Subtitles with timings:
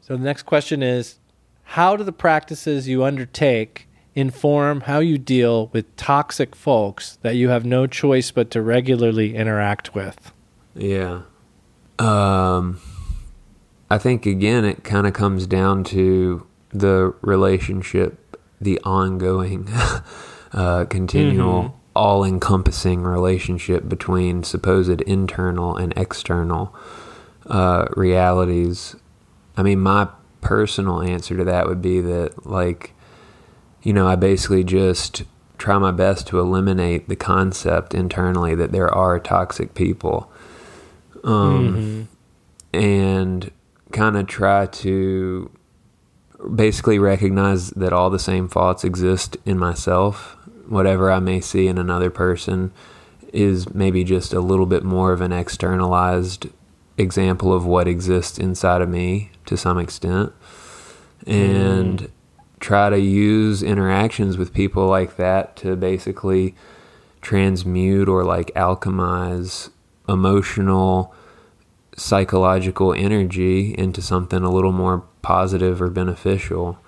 [0.00, 1.18] So the next question is
[1.62, 7.48] How do the practices you undertake inform how you deal with toxic folks that you
[7.48, 10.32] have no choice but to regularly interact with?
[10.74, 11.22] Yeah.
[11.98, 12.80] Um,
[13.90, 18.18] I think again, it kind of comes down to the relationship,
[18.62, 19.68] the ongoing,
[20.52, 21.72] uh, continual, Mhm.
[21.94, 26.74] all encompassing relationship between supposed internal and external
[27.46, 28.96] uh, realities.
[29.56, 30.08] I mean, my
[30.40, 32.94] personal answer to that would be that, like,
[33.82, 35.24] you know, I basically just
[35.58, 40.30] try my best to eliminate the concept internally that there are toxic people.
[41.24, 42.08] Um,
[42.72, 43.50] and
[43.92, 45.50] kind of try to
[46.54, 50.36] basically recognize that all the same thoughts exist in myself.
[50.68, 52.72] Whatever I may see in another person
[53.32, 56.48] is maybe just a little bit more of an externalized
[56.98, 60.32] example of what exists inside of me to some extent.
[61.26, 62.10] And mm.
[62.60, 66.54] try to use interactions with people like that to basically
[67.20, 69.70] transmute or like alchemize
[70.08, 71.14] emotional
[71.96, 76.78] psychological energy into something a little more positive or beneficial.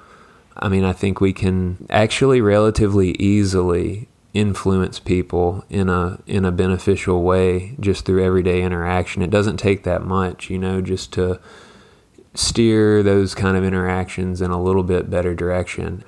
[0.56, 6.50] I mean, I think we can actually relatively easily influence people in a in a
[6.50, 9.22] beneficial way just through everyday interaction.
[9.22, 11.40] It doesn't take that much, you know, just to
[12.34, 16.02] steer those kind of interactions in a little bit better direction.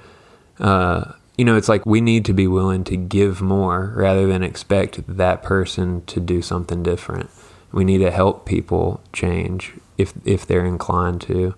[0.58, 4.42] Uh, you know, it's like we need to be willing to give more rather than
[4.42, 7.31] expect that person to do something different.
[7.72, 11.55] We need to help people change if if they're inclined to.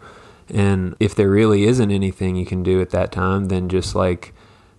[0.50, 4.32] And if there really isn't anything you can do at that time, then just like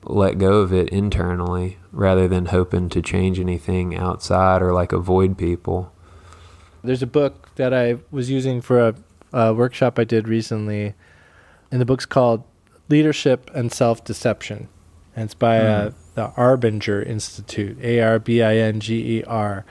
[0.03, 5.37] let go of it internally rather than hoping to change anything outside or like avoid
[5.37, 5.91] people.
[6.83, 8.95] There's a book that I was using for a,
[9.33, 10.93] a workshop I did recently,
[11.71, 12.43] and the book's called
[12.87, 14.69] Leadership and Self Deception.
[15.15, 19.65] And it's by uh, the Arbinger Institute, A R B I N G E R.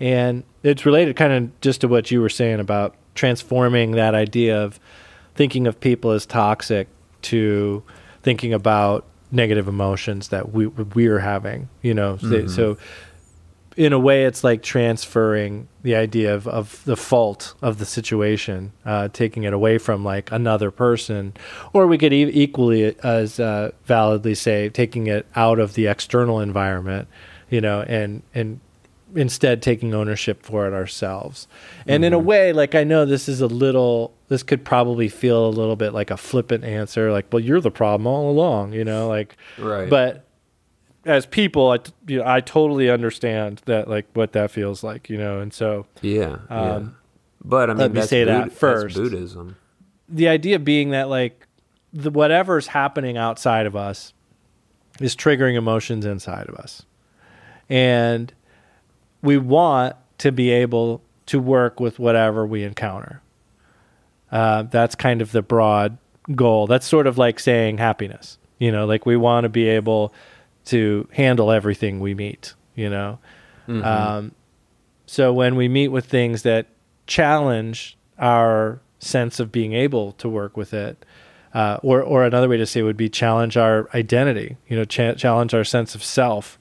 [0.00, 4.62] And it's related kind of just to what you were saying about transforming that idea
[4.62, 4.78] of
[5.34, 6.88] thinking of people as toxic
[7.22, 7.82] to
[8.22, 12.16] thinking about negative emotions that we we're having, you know.
[12.18, 12.50] So- Mhm.
[12.50, 12.76] So
[13.76, 18.72] in a way it's like transferring the idea of, of the fault of the situation,
[18.86, 21.32] uh, taking it away from like another person,
[21.74, 26.40] or we could e- equally as uh, validly say taking it out of the external
[26.40, 27.06] environment,
[27.50, 28.60] you know, and and
[29.16, 31.48] instead taking ownership for it ourselves.
[31.86, 35.46] And in a way, like I know this is a little, this could probably feel
[35.46, 38.84] a little bit like a flippant answer, like, well, you're the problem all along, you
[38.84, 39.88] know, like, Right.
[39.88, 40.24] But
[41.04, 45.16] as people, I, you know, I totally understand that, like, what that feels like, you
[45.16, 46.38] know, and so Yeah.
[46.50, 46.74] yeah.
[46.74, 46.96] Um,
[47.44, 48.96] But I mean, let me say that first.
[48.96, 49.56] Buddhism.
[50.08, 51.46] the idea being that like
[51.92, 54.12] the whatever's happening outside of us
[55.00, 56.84] is triggering emotions inside of us
[57.68, 58.32] and
[59.26, 63.20] we want to be able to work with whatever we encounter.
[64.32, 65.98] Uh, that's kind of the broad
[66.34, 66.66] goal.
[66.66, 70.12] That's sort of like saying happiness you know like we want to be able
[70.64, 73.18] to handle everything we meet you know?
[73.82, 74.32] Um,
[75.06, 76.66] so when we meet with things that
[77.06, 81.04] challenge our sense of being able to work with it,
[81.54, 84.84] uh, or or another way to say it would be challenge our identity, you know,
[84.84, 86.58] cha- challenge our sense of self.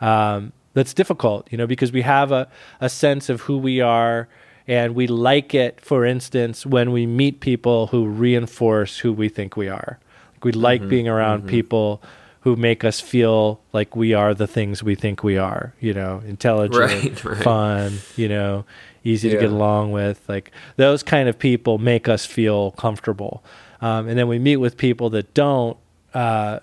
[0.00, 2.48] Um, that's difficult, you know, because we have a,
[2.80, 4.28] a sense of who we are,
[4.68, 5.80] and we like it.
[5.80, 9.98] For instance, when we meet people who reinforce who we think we are,
[10.34, 12.00] like we like being around people
[12.42, 16.22] who make us feel like we are the things we think we are, you know,
[16.26, 17.42] intelligent, Right, right.
[17.42, 18.64] fun, you know,
[19.04, 20.26] easy to get along with.
[20.28, 23.44] Like those kind of people make us feel comfortable.
[23.82, 25.76] Um, and then we meet with people that don't
[26.14, 26.60] uh,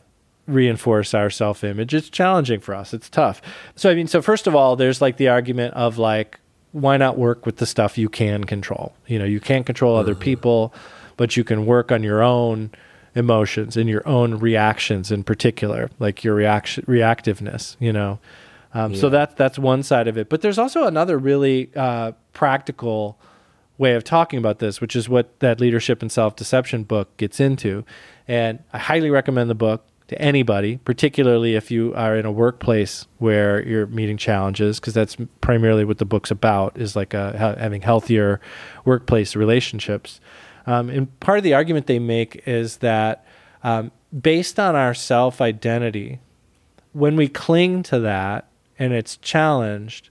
[0.48, 1.94] reinforce our self image.
[1.94, 2.94] It's challenging for us.
[2.94, 3.42] It's tough.
[3.76, 6.40] So, I mean, so first of all, there's like the argument of like,
[6.72, 8.94] why not work with the stuff you can control?
[9.08, 10.74] You know, you can't control other people,
[11.18, 12.72] but you can work on your own
[13.16, 18.20] emotions and your own reactions in particular, like your reaction reactiveness, you know.
[18.74, 20.30] Um, So that's that's one side of it.
[20.30, 23.18] But there's also another really uh, practical
[23.78, 27.40] way of talking about this, which is what that leadership and self deception book gets
[27.40, 27.84] into.
[28.28, 33.08] And I highly recommend the book to anybody, particularly if you are in a workplace
[33.18, 37.56] where you're meeting challenges, because that's primarily what the book's about is like uh, ha-
[37.56, 38.40] having healthier
[38.86, 40.22] workplace relationships.
[40.66, 43.26] Um, and part of the argument they make is that
[43.64, 46.20] um, based on our self identity,
[46.94, 48.48] when we cling to that
[48.80, 50.10] and it's challenged,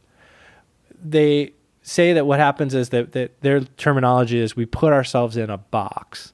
[1.03, 1.53] they
[1.83, 5.59] say that what happens is that, that their terminology is we put ourselves in a
[5.59, 6.33] box.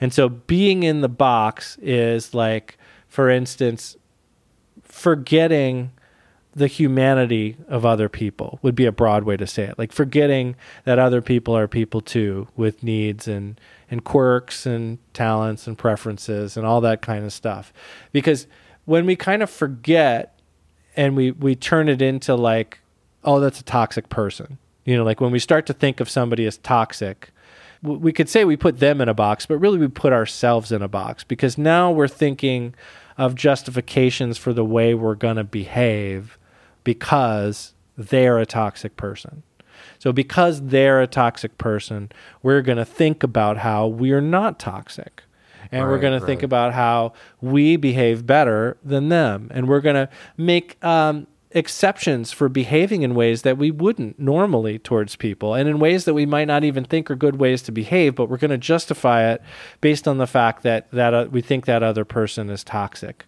[0.00, 2.76] And so being in the box is like,
[3.10, 3.96] for instance,
[4.82, 5.90] forgetting
[6.54, 9.78] the humanity of other people would be a broad way to say it.
[9.78, 13.60] Like forgetting that other people are people too with needs and,
[13.90, 17.72] and quirks and talents and preferences and all that kind of stuff.
[18.12, 18.46] Because
[18.84, 20.38] when we kind of forget
[20.96, 22.78] and we, we turn it into like,
[23.22, 24.58] oh, that's a toxic person.
[24.84, 27.30] You know, like when we start to think of somebody as toxic,
[27.82, 30.82] we could say we put them in a box, but really we put ourselves in
[30.82, 32.74] a box because now we're thinking
[33.20, 36.38] of justifications for the way we're going to behave
[36.84, 39.42] because they're a toxic person.
[39.98, 42.10] So, because they're a toxic person,
[42.42, 45.22] we're going to think about how we're not toxic.
[45.70, 47.12] And right, we're going to think about how
[47.42, 49.50] we behave better than them.
[49.52, 50.08] And we're going to
[50.38, 55.80] make um, exceptions for behaving in ways that we wouldn't normally towards people and in
[55.80, 58.50] ways that we might not even think are good ways to behave but we're going
[58.50, 59.42] to justify it
[59.80, 63.24] based on the fact that that uh, we think that other person is toxic.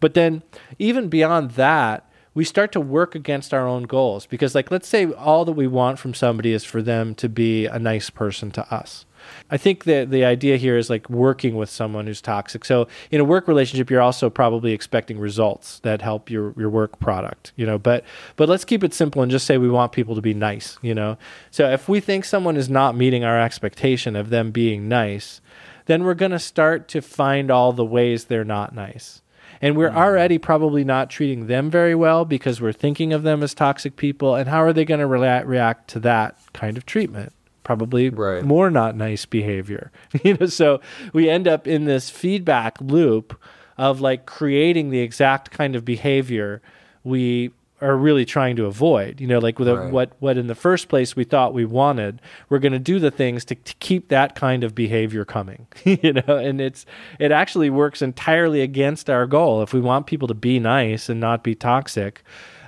[0.00, 0.42] But then
[0.78, 5.10] even beyond that we start to work against our own goals because like let's say
[5.12, 8.74] all that we want from somebody is for them to be a nice person to
[8.74, 9.06] us
[9.50, 12.64] I think that the idea here is like working with someone who's toxic.
[12.64, 16.98] So in a work relationship, you're also probably expecting results that help your your work
[16.98, 17.78] product, you know.
[17.78, 18.04] But
[18.36, 20.94] but let's keep it simple and just say we want people to be nice, you
[20.94, 21.16] know.
[21.50, 25.40] So if we think someone is not meeting our expectation of them being nice,
[25.86, 29.22] then we're going to start to find all the ways they're not nice.
[29.60, 29.96] And we're mm.
[29.96, 34.34] already probably not treating them very well because we're thinking of them as toxic people.
[34.34, 37.32] And how are they going to rea- react to that kind of treatment?
[37.64, 38.44] Probably right.
[38.44, 39.90] more not nice behavior.
[40.24, 40.80] you know, so
[41.12, 43.40] we end up in this feedback loop
[43.78, 46.60] of like creating the exact kind of behavior
[47.04, 47.50] we
[47.82, 49.20] are really trying to avoid.
[49.20, 49.88] You know, like with right.
[49.88, 52.98] a, what what in the first place we thought we wanted, we're going to do
[52.98, 55.66] the things to, to keep that kind of behavior coming.
[55.84, 56.86] you know, and it's
[57.18, 59.62] it actually works entirely against our goal.
[59.62, 62.22] If we want people to be nice and not be toxic,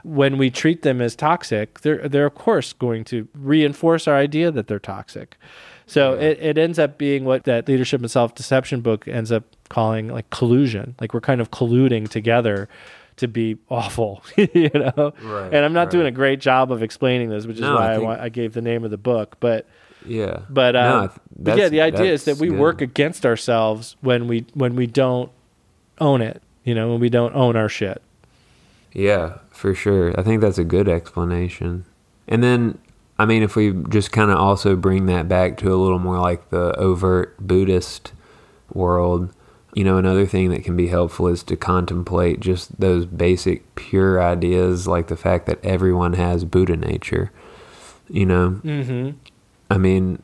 [0.04, 4.50] when we treat them as toxic, they're they're of course going to reinforce our idea
[4.50, 5.36] that they're toxic.
[5.86, 6.20] So yeah.
[6.20, 10.08] it, it ends up being what that leadership and self deception book ends up calling
[10.08, 10.94] like collusion.
[11.00, 12.68] Like we're kind of colluding together
[13.16, 15.12] to be awful, you know.
[15.22, 15.90] Right, and I'm not right.
[15.90, 18.28] doing a great job of explaining this, which is no, why I, think, I, I,
[18.28, 19.36] gave the name of the book.
[19.40, 19.66] But
[20.04, 22.58] yeah, but, um, no, but yeah, the idea is that we good.
[22.58, 25.30] work against ourselves when we when we don't
[26.00, 26.42] own it.
[26.64, 28.02] You know, when we don't own our shit.
[28.94, 30.18] Yeah, for sure.
[30.18, 31.84] I think that's a good explanation.
[32.28, 32.78] And then,
[33.18, 36.18] I mean, if we just kind of also bring that back to a little more
[36.18, 38.12] like the overt Buddhist
[38.72, 39.34] world,
[39.74, 44.22] you know, another thing that can be helpful is to contemplate just those basic pure
[44.22, 47.32] ideas, like the fact that everyone has Buddha nature.
[48.08, 49.18] You know, mm-hmm.
[49.70, 50.22] I mean,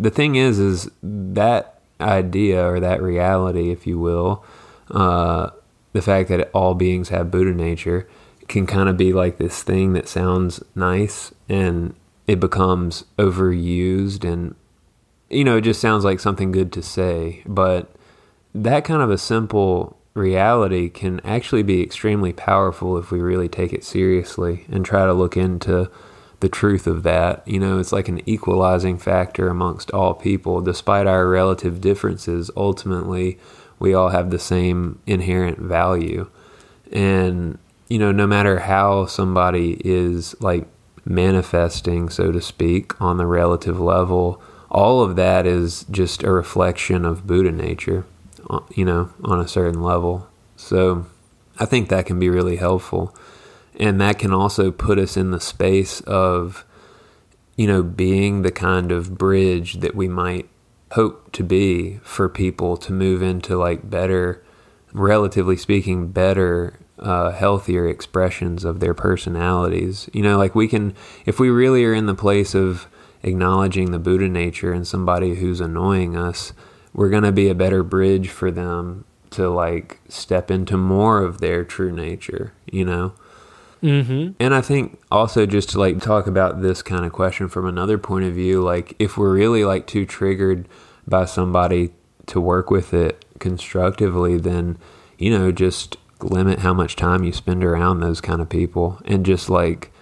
[0.00, 4.44] the thing is, is that idea or that reality, if you will,
[4.90, 5.50] uh,
[5.96, 8.06] the fact that all beings have Buddha nature
[8.48, 11.94] can kind of be like this thing that sounds nice and
[12.26, 14.54] it becomes overused and
[15.30, 17.90] you know it just sounds like something good to say but
[18.54, 23.72] that kind of a simple reality can actually be extremely powerful if we really take
[23.72, 25.90] it seriously and try to look into
[26.40, 27.46] the truth of that.
[27.46, 30.60] You know, it's like an equalizing factor amongst all people.
[30.60, 33.38] Despite our relative differences, ultimately,
[33.78, 36.28] we all have the same inherent value.
[36.92, 40.66] And, you know, no matter how somebody is like
[41.04, 44.40] manifesting, so to speak, on the relative level,
[44.70, 48.04] all of that is just a reflection of Buddha nature,
[48.50, 50.28] uh, you know, on a certain level.
[50.56, 51.06] So
[51.58, 53.14] I think that can be really helpful.
[53.78, 56.64] And that can also put us in the space of,
[57.56, 60.48] you know, being the kind of bridge that we might
[60.96, 64.42] hope to be for people to move into like better,
[64.94, 70.08] relatively speaking, better, uh, healthier expressions of their personalities.
[70.14, 70.94] You know, like we can,
[71.26, 72.88] if we really are in the place of
[73.22, 76.54] acknowledging the Buddha nature in somebody who's annoying us,
[76.94, 81.42] we're going to be a better bridge for them to like step into more of
[81.42, 83.12] their true nature, you know?
[83.82, 84.32] Mm-hmm.
[84.40, 87.98] And I think also just to like talk about this kind of question from another
[87.98, 90.66] point of view, like if we're really like too triggered
[91.06, 91.90] by somebody
[92.26, 94.78] to work with it constructively, then
[95.18, 99.26] you know just limit how much time you spend around those kind of people and
[99.26, 99.92] just like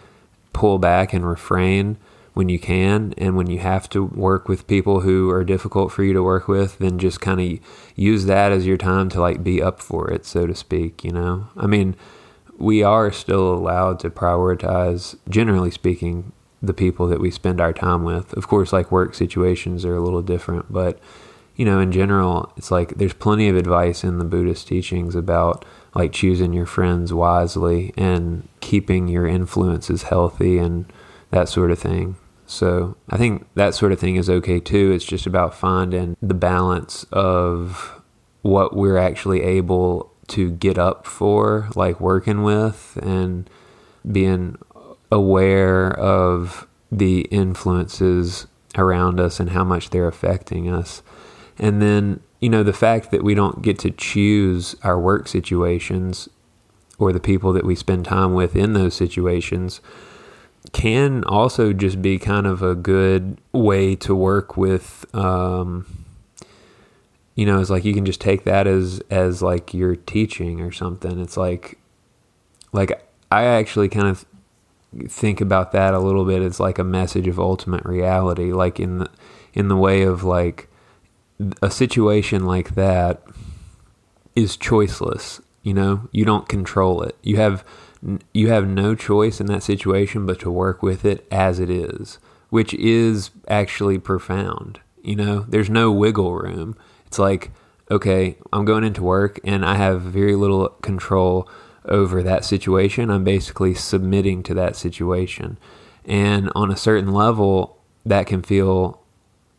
[0.53, 1.97] pull back and refrain
[2.35, 3.15] when you can.
[3.17, 6.49] And when you have to work with people who are difficult for you to work
[6.49, 7.59] with then just kind of
[7.97, 11.13] use that as your time to like be up for it so to speak you
[11.13, 11.49] know?
[11.57, 11.97] I mean
[12.57, 16.33] we are still allowed to prioritize generally speaking
[16.67, 20.01] the people that we spend our time with of course like work situations are a
[20.01, 20.99] little different but
[21.57, 25.65] you know in general it's like there's plenty of advice in the buddhist teachings about
[25.95, 30.93] like choosing your friends wisely and keeping your influences healthy and
[31.31, 32.17] that sort of thing
[32.47, 34.93] so I think that sort of thing is okay too.
[34.93, 38.01] It's just about finding the balance of
[38.43, 43.49] what we're actually able to get up for, like working with, and
[44.11, 44.59] being
[45.11, 48.47] aware of the influences
[48.77, 51.03] around us and how much they're affecting us.
[51.59, 56.29] And then, you know, the fact that we don't get to choose our work situations
[56.99, 59.81] or the people that we spend time with in those situations
[60.73, 65.87] can also just be kind of a good way to work with um,
[67.35, 70.73] you know it's like you can just take that as as like your teaching or
[70.73, 71.79] something it's like
[72.73, 74.25] like i actually kind of
[75.09, 78.99] think about that a little bit as like a message of ultimate reality like in
[78.99, 79.11] the
[79.53, 80.69] in the way of like
[81.63, 83.23] a situation like that
[84.37, 87.65] is choiceless you know you don't control it you have
[88.33, 92.19] you have no choice in that situation but to work with it as it is,
[92.51, 94.81] which is actually profound.
[95.03, 96.77] You know, there's no wiggle room.
[97.07, 97.51] It's like,
[97.91, 101.49] okay, I'm going into work and I have very little control
[101.87, 103.11] over that situation.
[103.11, 105.59] I'm basically submitting to that situation.
[106.05, 109.01] And on a certain level, that can feel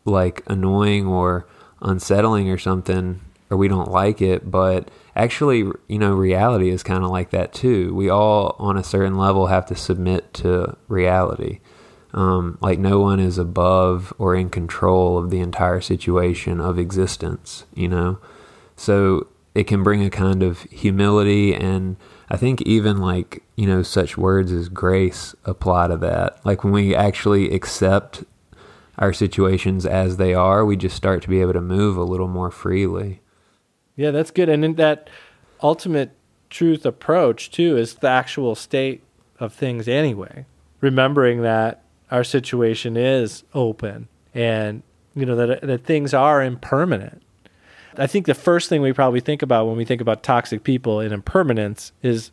[0.04, 1.46] like annoying or
[1.82, 4.50] unsettling or something, or we don't like it.
[4.50, 7.94] But actually, you know, reality is kind of like that too.
[7.94, 11.60] We all, on a certain level, have to submit to reality.
[12.14, 17.66] Um, like no one is above or in control of the entire situation of existence,
[17.74, 18.18] you know?
[18.76, 21.96] So it can bring a kind of humility and
[22.28, 26.44] I think even like, you know, such words as grace apply to that.
[26.44, 28.24] Like when we actually accept
[28.98, 32.28] our situations as they are, we just start to be able to move a little
[32.28, 33.20] more freely.
[33.94, 34.48] Yeah, that's good.
[34.48, 35.08] And in that
[35.62, 36.12] ultimate
[36.50, 39.02] truth approach too is the actual state
[39.38, 40.46] of things anyway.
[40.80, 44.82] Remembering that our situation is open and
[45.14, 47.22] you know that that things are impermanent.
[47.98, 51.00] I think the first thing we probably think about when we think about toxic people
[51.00, 52.30] and impermanence is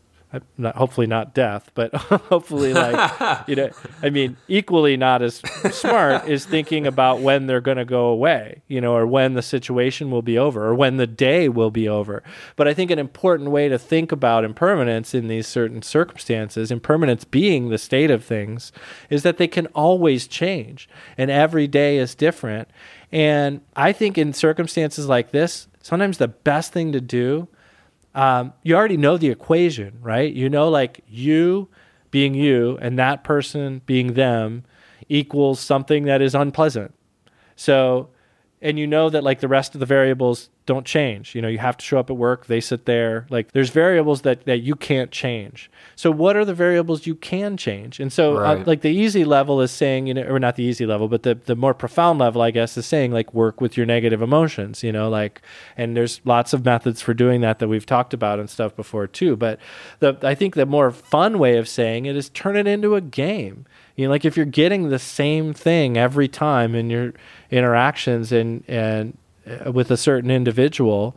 [0.57, 3.69] not, hopefully not death, but hopefully like you know,
[4.01, 5.37] I mean, equally not as
[5.71, 9.41] smart is thinking about when they're going to go away, you know, or when the
[9.41, 12.23] situation will be over, or when the day will be over.
[12.55, 17.23] But I think an important way to think about impermanence in these certain circumstances, impermanence
[17.25, 18.71] being the state of things,
[19.09, 22.67] is that they can always change, and every day is different.
[23.11, 27.47] And I think in circumstances like this, sometimes the best thing to do
[28.15, 30.31] um, you already know the equation, right?
[30.31, 31.69] You know, like you
[32.11, 34.63] being you and that person being them
[35.09, 36.93] equals something that is unpleasant.
[37.55, 38.09] So,
[38.61, 41.35] and you know that like the rest of the variables don't change.
[41.35, 43.25] You know, you have to show up at work, they sit there.
[43.29, 45.69] Like there's variables that that you can't change.
[45.95, 47.99] So what are the variables you can change?
[47.99, 48.59] And so uh, right.
[48.59, 51.23] uh, like the easy level is saying, you know, or not the easy level, but
[51.23, 54.83] the the more profound level I guess is saying like work with your negative emotions,
[54.83, 55.41] you know, like
[55.75, 59.07] and there's lots of methods for doing that that we've talked about and stuff before
[59.07, 59.59] too, but
[59.99, 63.01] the I think the more fun way of saying it is turn it into a
[63.01, 63.65] game.
[63.95, 67.13] You know, like if you're getting the same thing every time in your
[67.51, 69.17] interactions and and
[69.65, 71.15] with a certain individual,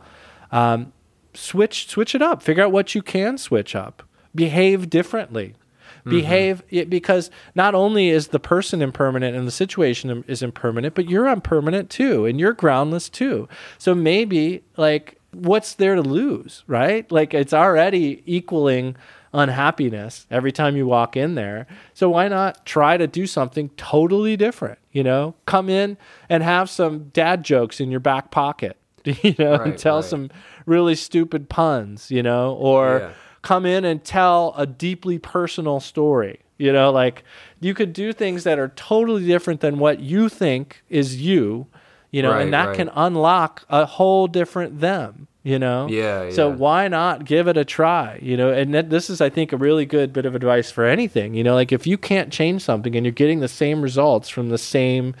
[0.51, 0.93] um,
[1.33, 2.41] switch switch it up.
[2.41, 4.03] Figure out what you can switch up.
[4.35, 5.55] Behave differently.
[5.99, 6.09] Mm-hmm.
[6.09, 11.09] Behave it, because not only is the person impermanent and the situation is impermanent, but
[11.09, 13.47] you're impermanent too, and you're groundless too.
[13.77, 17.09] So maybe like what's there to lose, right?
[17.11, 18.95] Like it's already equaling
[19.33, 21.67] unhappiness every time you walk in there.
[21.93, 24.79] So why not try to do something totally different?
[24.91, 25.97] You know, come in
[26.29, 30.05] and have some dad jokes in your back pocket, you know, right, and tell right.
[30.05, 30.29] some
[30.65, 33.11] really stupid puns, you know, or yeah.
[33.41, 36.39] come in and tell a deeply personal story.
[36.57, 37.23] You know, like
[37.59, 41.67] you could do things that are totally different than what you think is you,
[42.09, 45.87] you know, right, and that can unlock a whole different them you know?
[45.87, 48.51] Yeah, so why not give it a try you know?
[48.51, 51.55] And this is i think a really good bit of advice for anything you know?
[51.55, 55.15] Like if you can't change something and you're getting the same results from the same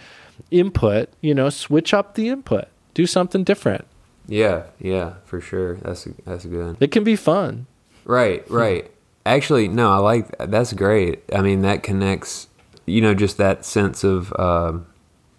[0.51, 2.67] input you know switch up the input.
[2.93, 3.85] Do something different.
[4.27, 5.75] Yeah yeah for sure.
[5.75, 7.67] That's that's good it can be fun.
[8.03, 8.91] Right right.
[9.25, 11.23] Actually no i like that's great.
[11.33, 12.47] I mean that connects
[12.85, 14.87] you know, just that sense of um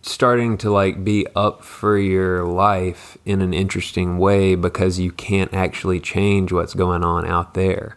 [0.03, 5.53] starting to like be up for your life in an interesting way because you can't
[5.53, 7.97] actually change what's going on out there.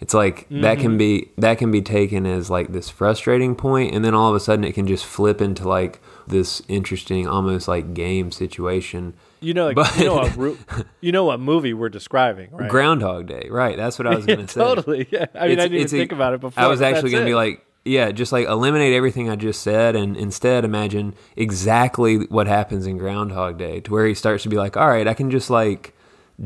[0.00, 0.98] It's like that can mm-hmm.
[0.98, 4.40] be that can be taken as like this frustrating point and then all of a
[4.40, 9.14] sudden it can just flip into like this interesting almost like game situation.
[9.40, 12.68] You know, like, But- you know what you know what movie we're describing, right?
[12.68, 13.76] Groundhog Day, right?
[13.76, 14.60] That's what I was going to say.
[14.60, 15.06] totally.
[15.10, 15.26] Yeah.
[15.36, 16.62] I mean, I didn't even a- think about it before.
[16.62, 19.96] I was actually going to be like, yeah, just like eliminate everything I just said,
[19.96, 24.56] and instead imagine exactly what happens in Groundhog Day, to where he starts to be
[24.56, 25.94] like, all right, I can just like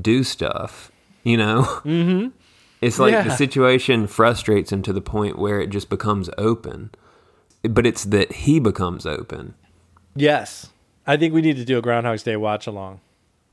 [0.00, 0.90] do stuff,
[1.24, 1.62] you know.
[1.84, 2.28] Mm-hmm.
[2.80, 6.90] It's like the situation frustrates him to the point where it just becomes open,
[7.62, 9.54] but it's that he becomes open.
[10.14, 10.70] yes.
[11.08, 13.00] I think we need to do a Groundhog Day watch along.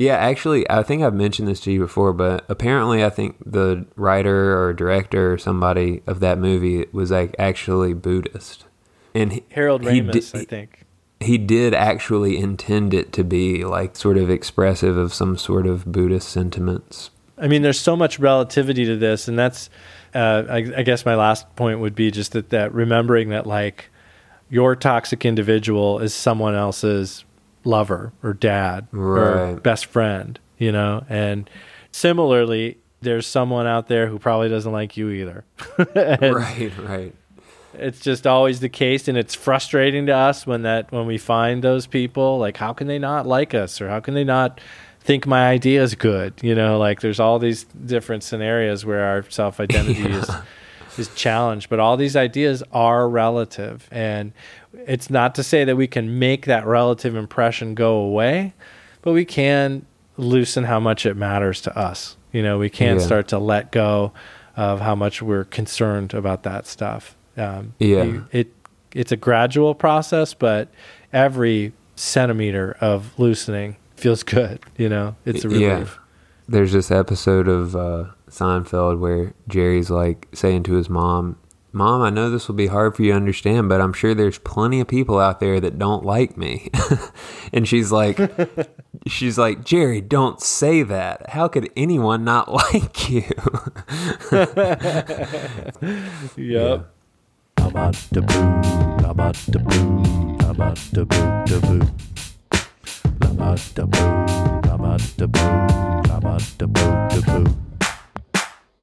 [0.00, 3.84] Yeah, actually, I think I've mentioned this to you before, but apparently, I think the
[3.96, 8.64] writer or director or somebody of that movie was like actually Buddhist,
[9.14, 10.86] and he, Harold Ramis, di- I think.
[11.20, 15.84] he did actually intend it to be like sort of expressive of some sort of
[15.92, 17.10] Buddhist sentiments.
[17.36, 19.68] I mean, there's so much relativity to this, and that's,
[20.14, 23.90] uh, I, I guess, my last point would be just that that remembering that like
[24.48, 27.26] your toxic individual is someone else's
[27.64, 31.48] lover or dad or best friend, you know, and
[31.92, 35.44] similarly, there's someone out there who probably doesn't like you either.
[35.94, 37.14] Right, right.
[37.74, 41.62] It's just always the case, and it's frustrating to us when that when we find
[41.62, 42.38] those people.
[42.38, 44.60] Like, how can they not like us, or how can they not
[45.00, 46.34] think my idea is good?
[46.42, 50.28] You know, like there's all these different scenarios where our self identity is
[50.98, 54.32] is challenged, but all these ideas are relative, and
[54.86, 58.52] it's not to say that we can make that relative impression go away,
[59.02, 62.16] but we can loosen how much it matters to us.
[62.32, 63.02] You know, we can Yeah.
[63.04, 64.12] start to let go
[64.56, 67.16] of how much we're concerned about that stuff.
[67.36, 68.02] Um, Yeah.
[68.04, 68.48] you- it
[68.92, 70.66] it's a gradual process, but
[71.12, 74.58] every centimeter of loosening feels good.
[74.76, 75.84] You know, it's a Yeah.
[76.50, 76.70] Relief.
[76.70, 81.36] There's this episode of uh, Seinfeld where Jerry's like saying to his mom,
[81.72, 84.38] Mom, I know this will be hard for you to understand, but I'm sure there's
[84.38, 86.68] plenty of people out there that don't like me.
[87.52, 88.18] and she's like,
[89.06, 91.30] she's like, Jerry, don't say that.
[91.30, 93.22] How could anyone not like you?
[96.36, 96.86] Yep.
[103.20, 104.49] Ba-ba-da-boo,
[104.90, 106.10] ba-ba-da-boo, ba-ba-da-boo-da-boo.
[106.10, 106.88] Ba-ba-da-boo, ba-ba-da-boo,
[107.20, 107.69] ba-ba-da-boo-da-boo.